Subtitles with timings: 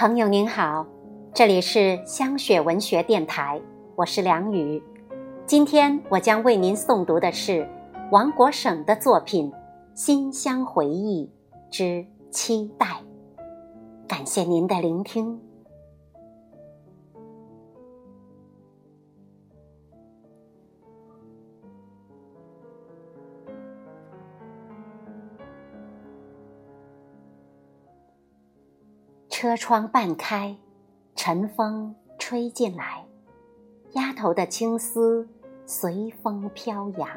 [0.00, 0.86] 朋友您好，
[1.34, 3.60] 这里是香雪文学电台，
[3.96, 4.80] 我是梁雨。
[5.44, 7.68] 今天我将为您诵读的是
[8.12, 9.50] 王国省的作品
[9.96, 11.28] 《馨香回忆
[11.68, 12.86] 之期待》，
[14.06, 15.40] 感谢您的聆听。
[29.40, 30.56] 车窗半开，
[31.14, 33.04] 晨风吹进来，
[33.92, 35.28] 丫头的青丝
[35.64, 37.08] 随风飘扬。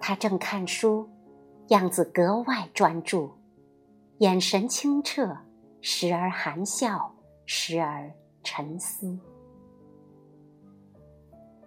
[0.00, 1.06] 她正看书，
[1.68, 3.32] 样子格外专注，
[4.16, 5.36] 眼神清澈，
[5.82, 7.12] 时而含笑，
[7.44, 8.10] 时而
[8.42, 9.18] 沉思。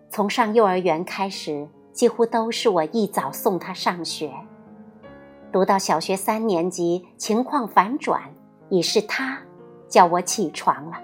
[0.09, 4.33] 从上幼儿园开始，几乎都是我一早送她上学。
[5.55, 8.21] 读到小学三年级，情况反转，
[8.67, 9.41] 已是他
[9.87, 11.01] 叫我起床了。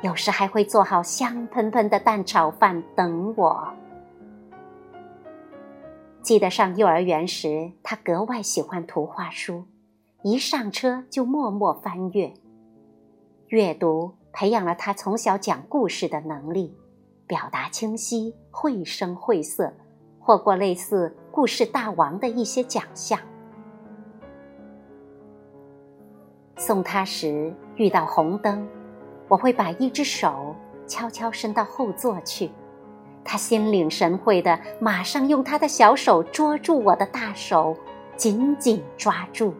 [0.00, 3.74] 有时还会做好香喷喷的蛋炒饭等我。
[6.22, 9.64] 记得上幼儿园时，他格外喜欢图画书，
[10.22, 12.32] 一上车就默默翻阅。
[13.48, 16.78] 阅读培养了他从小讲故事的能力，
[17.26, 19.74] 表达清晰，绘声绘色，
[20.20, 23.18] 获过类似“故事大王”的一些奖项。
[26.66, 28.66] 送他时遇到红灯，
[29.28, 32.50] 我会把一只手悄悄伸到后座去，
[33.22, 37.76] 他心领神会的马上用他的小手捉住我的大手，
[38.16, 39.52] 紧紧抓住。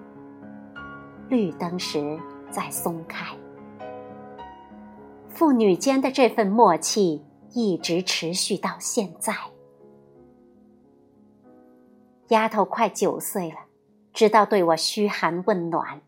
[1.28, 2.18] 绿灯时
[2.50, 3.36] 再松开。
[5.28, 9.34] 父女间的这份默契一直持续到现在。
[12.28, 13.58] 丫头快九岁了，
[14.14, 16.00] 知道对我嘘寒问暖。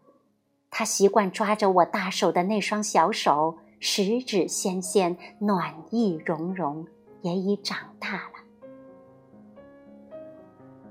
[0.79, 6.87] 他习惯抓着我大手的那双小手，十指纤纤，暖意融融，
[7.23, 8.69] 也已长大了。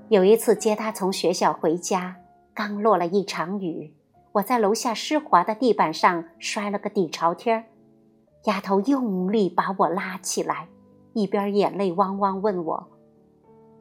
[0.08, 2.16] 有一次接他从学校回家，
[2.52, 3.94] 刚落了一场雨，
[4.32, 7.66] 我在楼下湿滑的地板上摔了个底朝天
[8.46, 10.66] 丫头用力把我拉起来，
[11.12, 12.88] 一边眼泪汪汪问我：“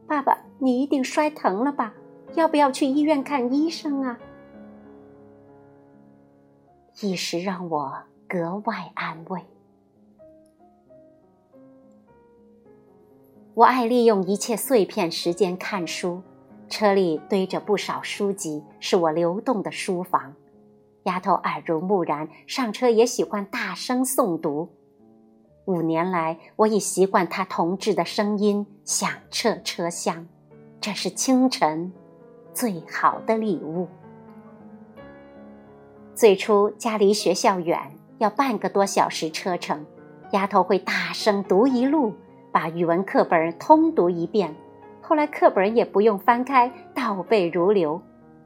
[0.06, 1.96] 爸爸，你一定摔疼了吧？
[2.36, 4.20] 要不要去医院看医生啊？”
[7.02, 7.94] 一时让我
[8.28, 9.42] 格外安慰。
[13.54, 16.22] 我爱利用一切碎片时间看书，
[16.70, 20.34] 车里堆着不少书籍，是我流动的书房。
[21.04, 24.70] 丫头耳濡目染，上车也喜欢大声诵读。
[25.66, 30.28] 五年来，我已习惯她童稚的声音响彻车厢，
[30.80, 31.92] 这是清晨
[32.54, 33.88] 最好的礼物。
[36.16, 39.86] 最初家离学校远，要半个多小时车程，
[40.31, 42.14] 丫头会大声读一路，
[42.53, 44.56] 把语文课本通读一遍。
[45.02, 48.02] 后来课本也不用翻开，倒背如流。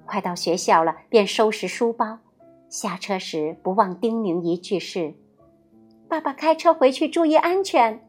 [0.07, 2.17] 快到学校了，便收拾书包，
[2.69, 5.13] 下车时不忘叮咛一句是
[6.09, 8.01] ：“爸爸开车回去注意安全。”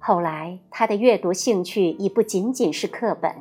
[0.00, 3.34] 后来他的阅读兴趣已不仅仅是课本。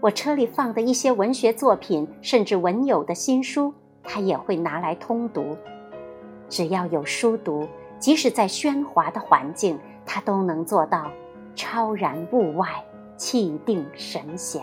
[0.00, 5.56] 我车里放的一些文学作品，甚至文友的新书，他也会拿来通读。
[6.48, 7.66] 只要有书读，
[7.98, 9.76] 即使在喧哗的环境，
[10.06, 11.10] 他都能做到
[11.56, 12.68] 超然物外，
[13.16, 14.62] 气定神闲。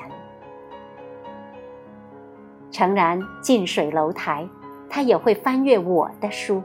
[2.72, 4.48] 诚然，近水楼台，
[4.90, 6.64] 他也会翻阅我的书，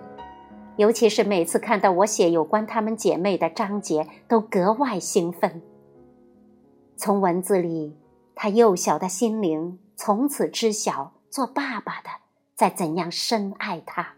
[0.77, 5.61] 尤其是每次看到我写有关她们姐妹的章节，都格外兴奋。
[6.97, 7.97] 从文字里。
[8.43, 12.09] 他幼小的心灵从此知晓，做爸爸的
[12.55, 14.15] 在怎样深爱他，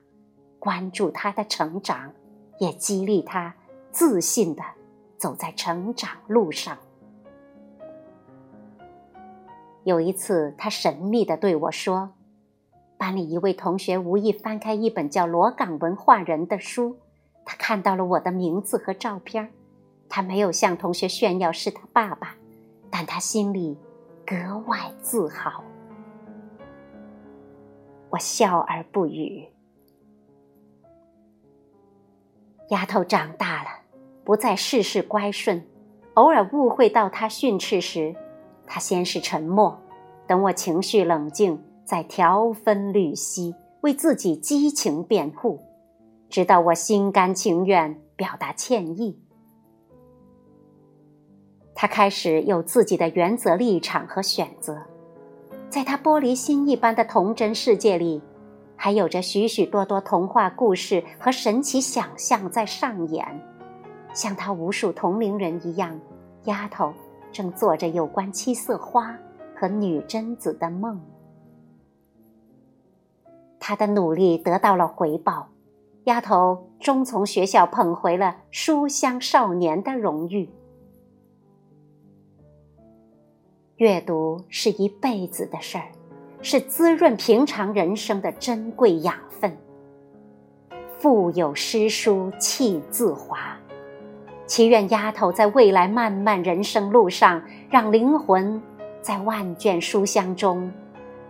[0.61, 2.13] 关注他的成长，
[2.61, 3.53] 也激励他
[3.91, 4.63] 自信的
[5.19, 6.79] 走在成长路上。
[9.83, 12.13] 有一次，他神秘的对我说
[12.97, 16.97] ：“班里一位同学无意翻开一本叫《罗岗文化人》的书，
[17.45, 19.53] 他看到了我的名字和照片
[20.09, 22.37] 他没有向同学炫耀是他爸爸，
[22.89, 23.77] 但他心里……”
[24.27, 24.37] 格
[24.67, 25.65] 外自豪，
[28.11, 29.49] 我笑而不语。
[32.69, 33.69] 丫头长大了，
[34.25, 35.63] 不再事事乖顺，
[36.15, 38.15] 偶尔误会到他训斥时，
[38.67, 39.79] 他先是沉默，
[40.27, 45.61] 等我情绪冷静，再调分缕析，为自己激情辩护，
[46.29, 49.19] 直到我心甘情愿表达歉意。
[51.75, 54.83] 他开始有自己的原则立场和选择，
[55.69, 58.23] 在他玻璃心一般的童真世界里，
[58.77, 63.27] 还有着许许多多童话故事和神奇想象在上演。
[64.13, 65.99] 像他无数同龄人一样，
[66.45, 66.93] 丫头
[67.33, 69.17] 正做着有关七色花
[69.57, 71.01] 和女贞子的梦。
[73.59, 75.49] 他的努力得到了回报，
[76.05, 80.51] 丫头终从学校捧回了书香少年的荣誉。
[83.77, 85.85] 阅读是一辈子的事儿，
[86.41, 89.57] 是滋润平常人生的珍贵养分。
[90.99, 93.57] 腹有诗书气自华，
[94.47, 98.63] 祈愿丫头在未来漫漫人生路上，让灵魂
[99.01, 100.71] 在万卷书香中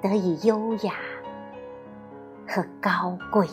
[0.02, 0.94] 得以优雅。
[2.46, 3.46] 和高贵。